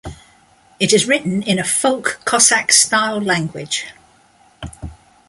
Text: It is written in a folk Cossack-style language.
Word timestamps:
It 0.79 0.93
is 0.93 1.05
written 1.07 1.43
in 1.43 1.59
a 1.59 1.63
folk 1.63 2.21
Cossack-style 2.25 3.21
language. 3.21 3.85